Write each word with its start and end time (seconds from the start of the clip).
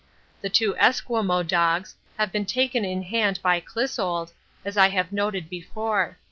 The 0.41 0.49
two 0.49 0.75
Esquimaux 0.77 1.43
dogs 1.43 1.93
have 2.17 2.31
been 2.31 2.47
taken 2.47 2.83
in 2.83 3.03
hand 3.03 3.39
by 3.43 3.61
Clissold, 3.61 4.33
as 4.65 4.75
I 4.75 4.89
have 4.89 5.11
noted 5.11 5.47
before. 5.47 6.17